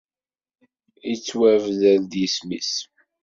Ittwabder-d 1.13 2.11
yisem-is. 2.21 2.73